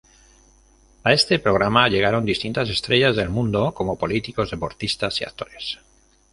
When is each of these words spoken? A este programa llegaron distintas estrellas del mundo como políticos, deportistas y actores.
A 1.03 1.13
este 1.13 1.37
programa 1.37 1.87
llegaron 1.87 2.25
distintas 2.25 2.67
estrellas 2.69 3.15
del 3.15 3.29
mundo 3.29 3.71
como 3.75 3.99
políticos, 3.99 4.49
deportistas 4.49 5.21
y 5.21 5.25
actores. 5.25 5.77